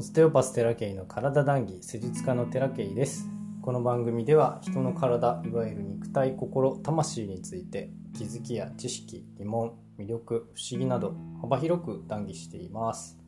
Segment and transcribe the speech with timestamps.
[0.00, 3.28] オステオパステラケイの体談義施術家のテラケイです。
[3.60, 13.18] この番組では人の体いわゆる肉体心魂について気づきや知識疑問魅力不思議など幅広く談義しています。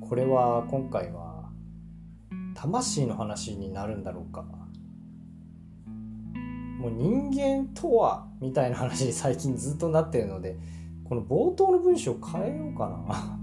[0.00, 1.48] これは今回は
[2.56, 4.42] 魂の話になるんだろうか。
[4.42, 4.66] も
[6.88, 10.58] う人間とはみたいな話に最近ずっとなってるので
[11.04, 13.38] この冒頭の文章変えようかな。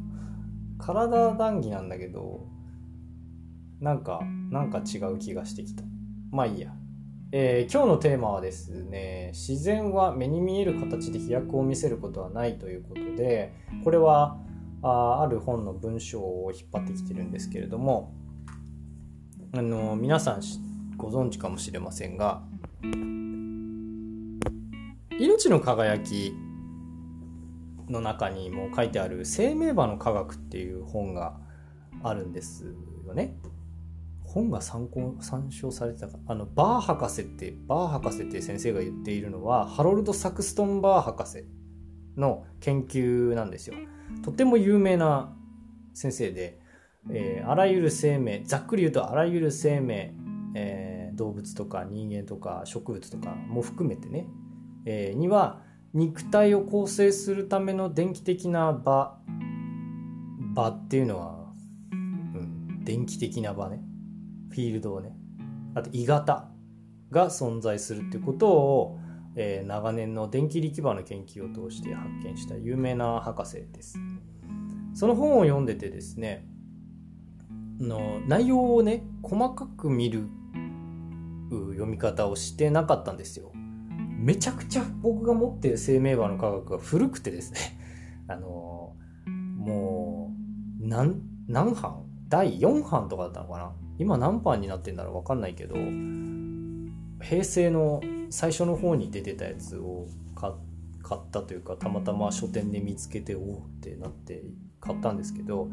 [0.79, 2.47] 体談義なんだけど
[3.79, 5.83] なんかなんか違う気がしてきた。
[6.31, 6.73] まあいいや。
[7.31, 13.53] えー、今日のテーマはですね自然は目に見える形で飛躍を見せることはないということで
[13.83, 14.39] これは
[14.81, 18.15] あある本の文章を引っ張ってきてるんですけれども
[19.51, 20.41] あの皆さん
[20.97, 22.41] ご存知かもしれませんが
[25.19, 26.33] 命の輝き
[27.89, 31.39] の中にも書いてある「生命場の科学」っていう本が
[32.03, 33.37] あるんですよね。
[34.23, 41.45] 本が参考参照されてたかあのバー博士ってバー博士って先生が言っているのはハロルド・サクストン・バー博士
[42.15, 43.75] の研究なんですよ。
[44.23, 45.35] とても有名な
[45.93, 46.59] 先生で、
[47.09, 50.13] えー、あらゆる生命ざっくり言うとあらゆる生命、
[50.53, 54.27] えー、動物とか人間とか植物とかも含めてね、
[54.85, 59.17] えー、には肉体を構成するための電気的な場
[60.53, 61.53] 場っていうのは、
[61.91, 63.81] うん、電気的な場ね。
[64.49, 65.15] フィールドをね。
[65.75, 66.49] あと鋳型
[67.11, 68.99] が存在するっていうことを、
[69.35, 73.97] えー、長年の電気力場の研究を通して発見した有名な博士です。
[74.93, 76.47] その本を読んでてですね
[77.79, 80.27] の内容をね細かく見る
[81.49, 83.51] 読み方をしてなかったんですよ。
[84.19, 87.59] めちゃくちゃ僕が持ってる生命場の科学が古くてですね
[88.27, 88.93] あの
[89.57, 90.33] も
[90.81, 93.71] う何何版第4版とかだったのかな？
[93.97, 95.75] 今何版になってんだろう分かんないけど
[97.21, 104.43] 平成の最初の方に出てたやつを買ったというかたまたま書店で見つけておおってなって
[104.79, 105.69] 買ったんですけど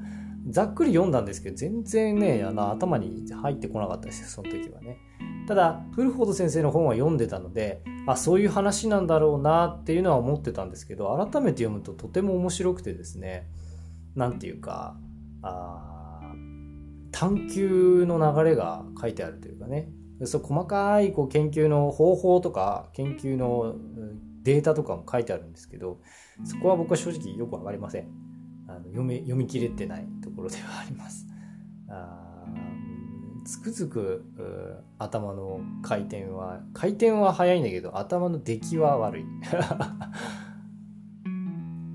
[0.49, 4.99] ざっくり読んだんですけど全然ねあの頭に入ってこなかったですよその時はね。
[5.47, 13.49] ただ古本先生の本は読んでたのであそういう話なんだろうなっていうのは思ってたんですけど改めて読むととても面白くてですね
[14.15, 14.97] 何て言うか
[15.43, 16.33] あ
[17.13, 19.89] 探求の流れが書いてあるというかね。
[20.25, 23.77] そう細かいこう研究の方法とか研究の
[24.43, 26.01] データとかも書いてあるんですけど
[26.45, 28.09] そこは僕は正直よく分かりません。
[28.69, 31.27] あの読み読み切れてないところではあります。
[31.89, 32.26] あ
[33.47, 34.25] つくづく
[34.99, 39.25] 頭の回転は回転は速いんだけど頭の出来は悪い。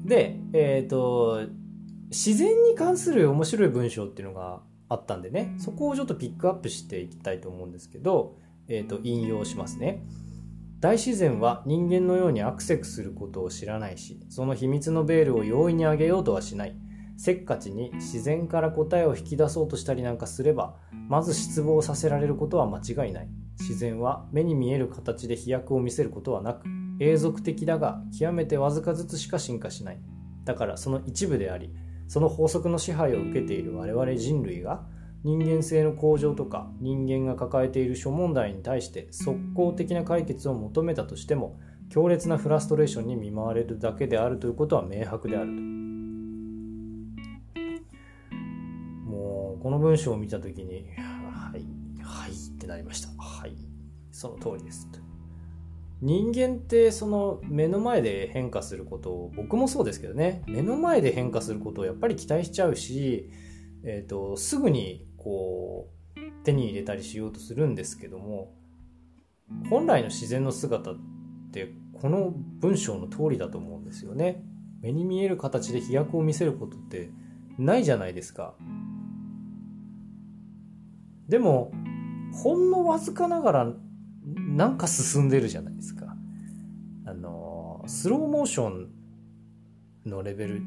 [0.08, 1.42] でえっ、ー、と
[2.10, 8.38] 自然に関する面白い文章っていうのがあったんでねそこをちょっとピックアップしていきたいと思うんですけど、
[8.68, 10.04] えーと、引用しますね。
[10.80, 16.76] 大自然は人間のようにアクセクすることを知らないしその秘密のベールを容易に上げようとはしない。
[17.18, 20.76] せっかちに自然から答えを引き出そうとしたりなんかすれば
[21.08, 23.30] まず失望させられることは間違いない。
[23.60, 26.66] 自然は目に見える形で飛躍を見せることはなく
[27.00, 30.00] 永続的だが極めてわずかずつしか進化しない。
[30.46, 31.74] だからその一部であり
[32.08, 34.84] その法則の支配を受けている我々人類が
[35.24, 45.81] 人間性の向上とか人間が抱えている諸問題に対して即効的な解決を求めたとしても強烈なフラストレーションに見舞われるだけであるということは明白であると。
[49.62, 50.86] この文章を見た時に
[51.32, 51.66] 「はい
[52.04, 53.56] はい」ってなりました「はい
[54.12, 54.90] その通りです」
[56.02, 60.42] 人間ってその目の前で変化することを僕もそうですけどね。
[60.48, 63.30] 目の前で変化することをやっぱり期待しちゃうし、
[63.84, 68.56] えーと、すぐにこう手に入れたりしようとするんですけども
[69.70, 70.96] 本来の自然の姿っ
[71.53, 74.44] てこの文章の通りだと思うんですよね。
[74.82, 77.12] 目に見える形で飛躍を見せることって
[77.59, 78.56] ないじゃないですか。
[81.32, 81.72] でも
[82.34, 83.74] ほんのわずかながら
[84.36, 86.14] なんか進んでるじゃないですか。
[87.06, 88.90] あのスローモーション
[90.06, 90.62] のレベル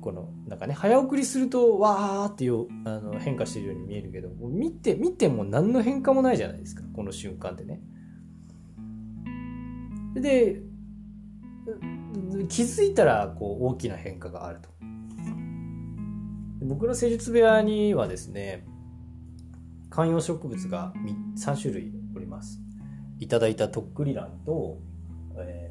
[0.00, 6.84] このなんかね早送りするとわーっていうあの変化してるように見えるけど見て見ても何の変化もないじゃないですか。
[6.94, 7.80] この瞬間でね。
[10.14, 10.62] で
[12.48, 14.68] 気づいたらこう大きな変化があると。
[16.64, 18.64] 僕の施術部屋にはですね
[19.94, 20.92] 観葉植物が
[21.38, 22.60] 3種類おります。
[23.20, 24.80] いただいたとっくりランと、
[25.38, 25.70] え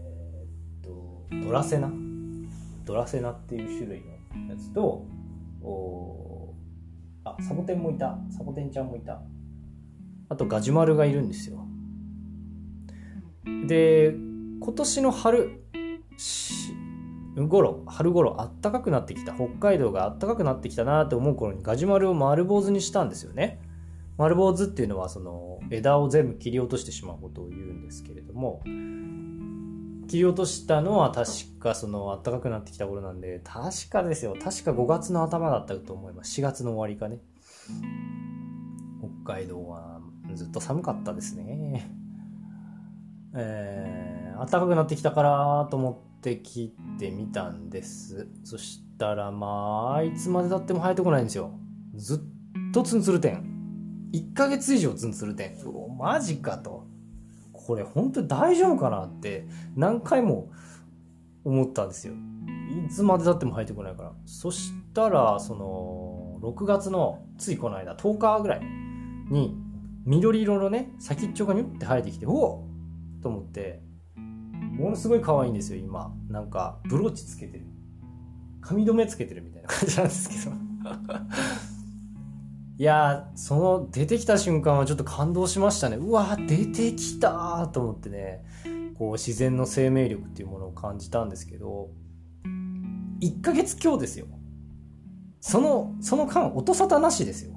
[0.82, 1.92] ー、っと、ドラセナ。
[2.86, 5.06] ドラセナっていう種類のやつと、
[7.26, 8.18] あサボテンもいた。
[8.30, 9.22] サボテンちゃんもいた。
[10.30, 11.68] あとガジュマルがいるんですよ。
[13.68, 14.16] で
[14.62, 15.60] 今年の春
[17.50, 19.34] 頃春頃あったかくなってきた。
[19.34, 23.60] 北海道があったかくなってきたなって思う頃にガジュマルを丸坊主にしたんですよね。
[24.24, 28.62] 丸坊主っていうのはその枝を全部切り落としてしまうことを言うんですけれども
[30.08, 34.34] 切り落としたのは確かその暖かくなってきた頃なんで確かですよ。
[34.42, 36.40] 確か5月の頭だったと思います。
[36.40, 37.20] 4月の終わりかね。
[39.26, 40.00] 北海道は
[40.34, 41.92] ずっと寒かったですね。
[43.36, 48.30] えー、暖かくなってきたからと思って切ってみたんです。
[48.46, 51.52] そしたらまあいつまでたっても生えてこないんですよ。
[51.96, 53.53] ずっとツンツルテン
[54.14, 56.88] 1ヶ月以上ツンツルテンマジかと。
[57.52, 60.52] これ本当に大丈夫かなって何回も
[61.44, 62.14] 思ったんですよ。
[62.86, 64.12] いつまでたっても生えてこないから。
[64.26, 68.62] そしたらその6月のついこの間10日ぐらい
[69.30, 69.58] に
[70.06, 72.68] 緑色のね先っちょがニュッて生えてきておお
[73.22, 73.82] と思って
[74.78, 76.14] ものすごい可愛いんですよ今。
[76.30, 77.66] なんかブローチつけてる。
[78.62, 80.56] 髪留めつけてるみたいな感じなんですけど。
[82.76, 85.98] いやその出てきた瞬間はちょっと感動しましたね。
[85.98, 88.44] うわ出てきたと思ってね。
[88.98, 91.90] こう自然の生命力っていうものを感じたんですけど
[93.22, 94.28] 1ヶ月今日ですよ。
[95.40, 97.54] そのその間音沙汰なしですよ。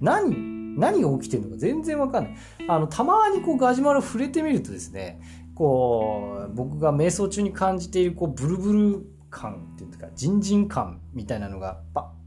[0.00, 2.34] 何何が起きてるのか全然わかんない。
[2.68, 5.20] あのたまにこうガジュマル触れてみるとですね
[5.54, 11.80] こう僕が瞑想中に感じているこうブルブル感っていうかジンジン感みたいなのが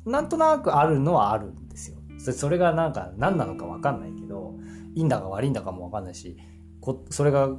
[0.05, 1.94] なんとなくあるのはあるんですよ。
[2.33, 4.55] それがなんか何なのか分かんないけど
[4.95, 6.37] いいんだか悪いんだかも分かんないし
[7.09, 7.49] それが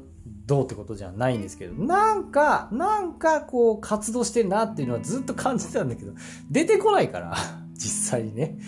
[0.46, 6.12] どうってことじゃないんですけどなんかなんかこう活動してんなっていうのはずっと感じてたんだけど
[6.50, 7.36] 出てこないから
[7.74, 8.58] 実際にね。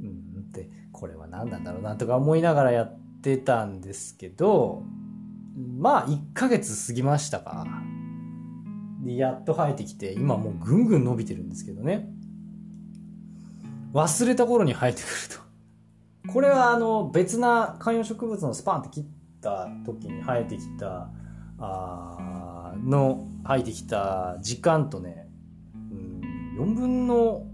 [0.00, 4.82] うんってこれは何なんだろうなとか思いながらやってたんですけど
[5.78, 7.66] まあ1ヶ月過ぎましたか。
[9.04, 12.10] でやっと生えてきて今もうぐんぐん伸びてるんですけどね。
[13.92, 16.32] 忘れた頃に生えてくると。
[16.32, 19.04] これはあの別な観葉植物のスパンって切っ
[19.40, 21.10] た時に生えてきた、
[21.58, 25.28] あの生えてきた時間とね、
[25.74, 26.20] うん、
[26.60, 27.46] 4分の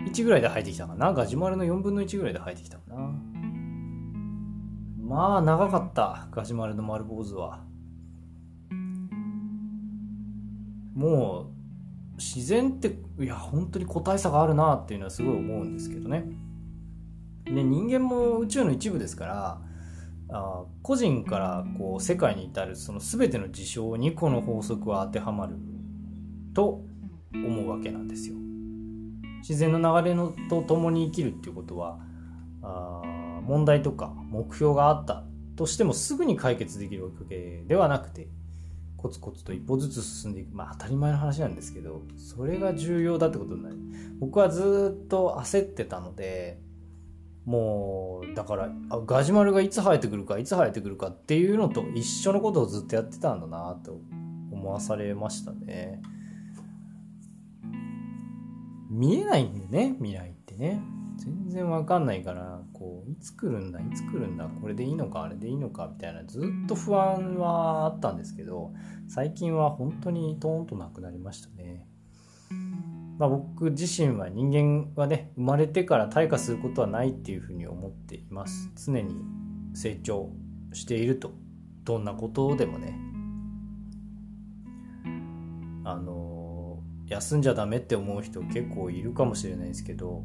[0.00, 1.12] 1ぐらいで生えてきたかな。
[1.12, 3.12] ガジュマルの4分の1ぐらいで生えてきたかな。
[5.08, 7.64] まあ長かった、ガジュマルの丸坊主は。
[10.94, 11.57] もう
[12.18, 16.24] 自然っていや本当に個体差があるなっていうのはすごい思うんですけどね。
[17.44, 19.60] で人間も宇宙の一部ですから
[20.30, 25.56] あ個人からこう世界に至るその全ての事象にこの法則は当てはまる
[26.52, 26.84] と
[27.32, 28.36] 思うわけなんですよ。
[29.40, 31.98] 自然の流れのと共に生きるっていうことは
[32.62, 33.02] あ
[33.44, 35.24] 問題とか目標があった
[35.56, 38.28] としてもすぐに解決できるわけではなくて
[38.98, 40.54] コツコツと一歩ずつ進んでいく。
[40.54, 43.76] まあ当たり前の話なんですけどそれが重要だってことになる。
[44.18, 46.60] 僕はずっと焦ってたので
[47.44, 48.70] もうだから
[49.06, 54.00] ガジュマルがいつ生えてくるかいつ生えてくるかっていうのと一緒のことをずっとやってたんだなと
[54.50, 56.02] 思わされましたね。
[58.90, 60.82] 見えないんでね未来ってね。
[61.18, 68.72] 全然わかんないからこういつ来るんだいつ来るんだこれでいいのかあれでいいのかみたいなずっと不安はあったんですけど
[69.08, 71.86] 最近は本当にトーンとなくなりましたね。
[73.18, 78.70] まあ、僕自身は人間はね生まれてから退化することはないっていうふうに思っています。
[78.76, 79.24] 常に
[79.74, 80.30] 成長
[80.72, 81.32] していると。
[81.84, 82.98] どんなことでもね。
[85.84, 90.22] あの休んじゃダメって思う人結構いるかもしれないですけど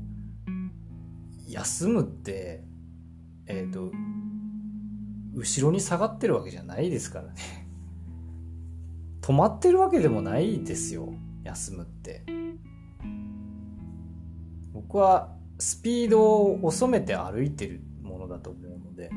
[1.53, 2.63] 休むって
[3.45, 3.91] えっ、ー、と
[5.35, 7.33] 後ろに下がってるわけじゃないですからね。
[9.21, 12.23] 止まってるわけでもないですよ休むって。
[14.73, 19.09] 僕はスピードを遅めて歩いてるものだと思うので。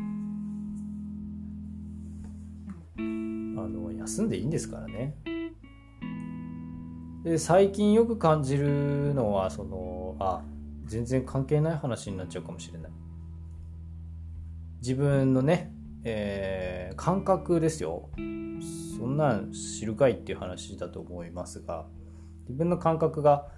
[2.99, 5.16] あの休んでいいんですからね。
[7.25, 10.43] で最近よく感じるのはそのあ
[10.87, 12.93] 全然関係ない話になっちゃうかもしれない。
[14.78, 15.73] 自分のね、
[16.05, 18.11] えー、感覚ですよ。
[18.99, 21.87] そんなん知るかいっていう話だと思いますが
[22.49, 23.49] 自分の感覚が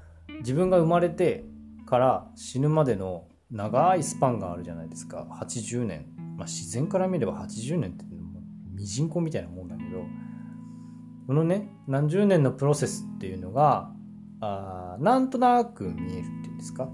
[0.40, 1.44] 自分が生まれて
[1.86, 5.26] から死ぬまでの長いスパンがあるじゃないですか。
[5.40, 6.06] 80年、
[6.36, 8.04] まあ、自然から見れば80年って
[8.74, 10.04] ミジンコみたいなもんだけど。
[11.28, 13.92] このね何十年のプロセスっていうのが
[14.40, 16.88] あなんとなく見えるっていうんですか。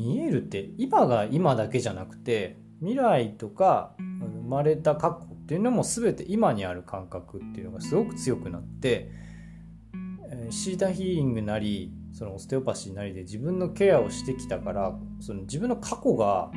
[0.00, 9.10] 見えるって今が今だけじゃなくて未来とか生まれた過去っていうのも全て今にある感覚っていうのがすごく強くなって
[10.50, 16.50] シータヒーリングなりそのオステオパシーなりで自分のケアをしてきたからその自分の過去が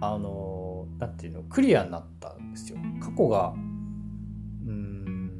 [0.00, 2.78] あのなんていうのクリアになったんですよ。
[3.00, 3.54] 過去が
[4.66, 5.30] うん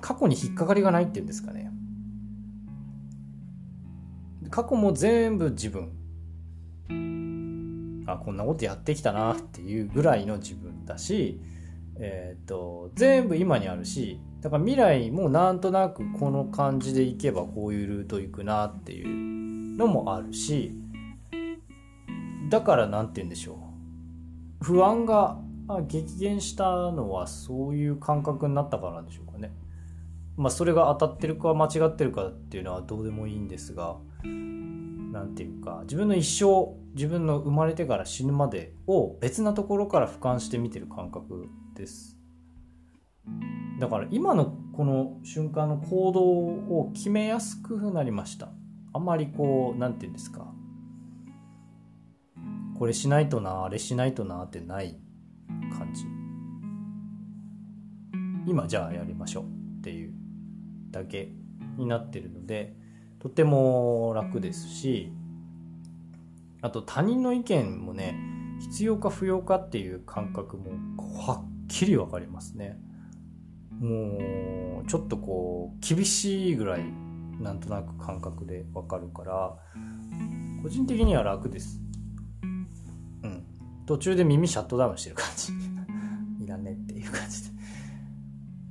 [0.00, 1.72] 過去に引っかかりがないっていうんですかね。
[4.50, 5.92] 過去も全部自分
[8.06, 11.40] あこんなことやってきたなっていうぐらいの自分だし、
[11.98, 20.72] えーと、全部今にあるしだから未来もなんとなくこの感じでいけばこういうルート行くなっていうのもあるし
[22.48, 23.54] だから何て言うんでしょ
[24.62, 25.38] う不安が
[25.88, 29.52] 激減したのはそういう感覚になったからなんでしょうかね。
[30.36, 33.96] まあそれが当たってるか間違ってるかっていうのはどうでもいいんですが
[35.12, 42.16] 何て言うか自分の一生自分の生まれてから死ぬまでを別なところから俯瞰して見てる感覚です。
[43.78, 48.48] だから今のこの瞬間の行動を決めやすくなりました。
[48.92, 50.46] あんまりこう何て言うんですか。
[52.78, 54.98] これしないとなあれしないとなってない
[55.78, 56.04] 感じ。
[58.46, 60.14] 今じゃあやりましょうっていう
[60.90, 61.32] だけ
[61.76, 62.76] になってるので
[63.18, 65.12] とても楽ですし
[66.62, 68.16] あと他人の意見もね
[68.60, 70.72] 必要か不要かっていう感覚も
[71.18, 72.78] はっきり分かりますね。
[73.78, 76.84] もうちょっとこう厳しいぐらい
[77.38, 79.56] なんとなく感覚で分かるから
[80.62, 81.80] 個人的には楽です。
[83.22, 83.44] うん。
[83.84, 85.52] 途中で耳シャットダウンしてる感じ。
[86.42, 87.56] いらねっていう感じで。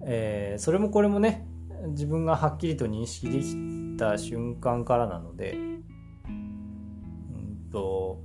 [0.07, 1.47] えー、それもこれもね
[1.89, 8.21] 自分がはっきりと認識できた瞬間からなのでうんと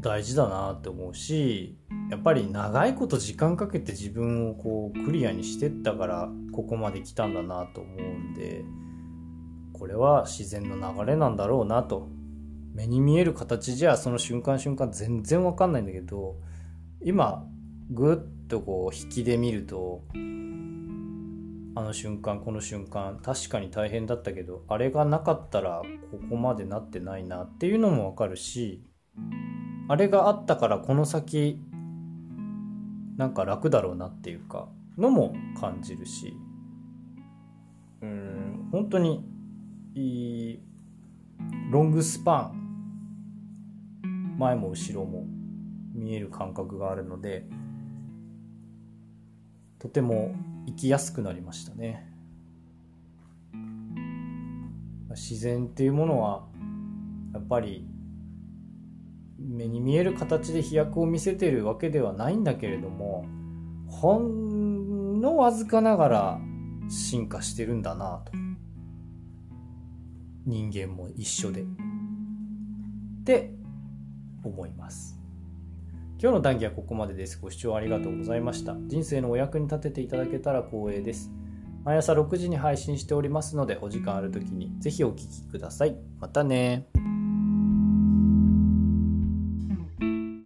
[0.00, 1.78] 大事だなって思うし
[2.10, 8.64] やっぱり長いこと時間かけて自分をこうクリアにしてったからここまで来たんだなと思うんで
[9.78, 12.08] これは自然の流れなんだろうなと
[12.74, 16.36] 目に見える形じゃその瞬間瞬間全然わかんないんだけど
[17.02, 17.44] 今
[17.90, 20.04] ぐっとこう引きで見ると
[21.76, 28.84] あの瞬間この瞬間確かに大変だったけどあれがなかったらここまでなってないなっていうのもわかるし
[29.88, 31.60] あれがあったからこの先
[33.16, 36.34] なんか楽だろうなっていうかのも感じるし
[38.02, 39.24] うん本当に
[39.94, 40.00] い
[40.52, 40.60] い
[41.70, 45.26] ロングスパン前も後ろも
[45.94, 47.46] 見える感覚があるので
[49.78, 50.34] とても
[50.66, 52.06] 生きやすくなりましたね。
[55.10, 56.46] 自然っていうものは
[57.34, 57.86] やっぱり
[59.38, 63.26] 目に見える形で飛躍を見せてるわけではないんだけれども
[63.88, 66.40] ほんのわずかながら
[66.88, 68.32] 進化してるんだなと。
[70.46, 71.62] 人間も一緒で。
[71.62, 71.64] っ
[73.24, 73.54] て
[74.42, 75.19] 思います。
[76.22, 77.38] 今日の談義はここまでです。
[77.40, 78.76] ご視聴ありがとうございました。
[78.88, 81.30] 人生のお役に立てていただけたら光栄です。
[81.82, 85.96] 毎朝6時に配信しておりますので、お時間ある時にぜひお聴きください。
[86.18, 86.84] またね